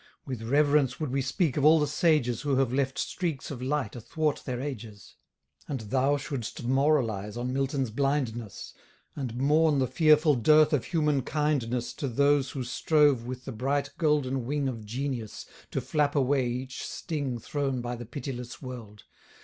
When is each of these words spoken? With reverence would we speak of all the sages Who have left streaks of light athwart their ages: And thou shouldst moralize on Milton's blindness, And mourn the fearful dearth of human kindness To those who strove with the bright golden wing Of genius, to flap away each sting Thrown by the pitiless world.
With 0.25 0.41
reverence 0.41 0.99
would 0.99 1.11
we 1.11 1.21
speak 1.21 1.57
of 1.57 1.63
all 1.63 1.79
the 1.79 1.85
sages 1.85 2.41
Who 2.41 2.55
have 2.55 2.73
left 2.73 2.97
streaks 2.97 3.51
of 3.51 3.61
light 3.61 3.95
athwart 3.95 4.41
their 4.43 4.59
ages: 4.59 5.15
And 5.67 5.81
thou 5.81 6.17
shouldst 6.17 6.63
moralize 6.63 7.37
on 7.37 7.53
Milton's 7.53 7.91
blindness, 7.91 8.73
And 9.15 9.37
mourn 9.37 9.77
the 9.77 9.85
fearful 9.85 10.33
dearth 10.33 10.73
of 10.73 10.85
human 10.85 11.21
kindness 11.21 11.93
To 11.93 12.07
those 12.07 12.49
who 12.49 12.63
strove 12.63 13.25
with 13.27 13.45
the 13.45 13.51
bright 13.51 13.91
golden 13.99 14.47
wing 14.47 14.67
Of 14.67 14.85
genius, 14.85 15.45
to 15.69 15.79
flap 15.79 16.15
away 16.15 16.47
each 16.49 16.83
sting 16.83 17.37
Thrown 17.37 17.79
by 17.79 17.95
the 17.95 18.07
pitiless 18.07 18.59
world. 18.59 19.03